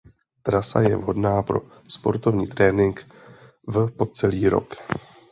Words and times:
Trasa 0.43 0.81
je 0.81 0.95
vhodná 0.95 1.41
pro 1.43 1.61
sportovní 1.87 2.47
trénink 2.47 3.07
v 3.67 3.87
po 3.91 4.05
celý 4.05 4.49
rok. 4.49 4.75